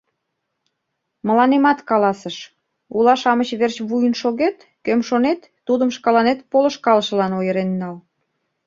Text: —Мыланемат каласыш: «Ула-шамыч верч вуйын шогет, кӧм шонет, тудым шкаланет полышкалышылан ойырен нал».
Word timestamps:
—Мыланемат 1.27 1.79
каласыш: 1.89 2.37
«Ула-шамыч 2.95 3.49
верч 3.59 3.77
вуйын 3.89 4.13
шогет, 4.21 4.57
кӧм 4.85 4.99
шонет, 5.09 5.41
тудым 5.67 5.89
шкаланет 5.95 6.39
полышкалышылан 6.51 7.31
ойырен 7.39 7.69
нал». 7.81 7.95